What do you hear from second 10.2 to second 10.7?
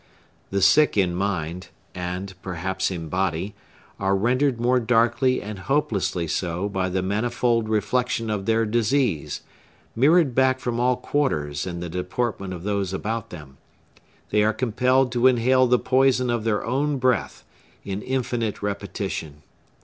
back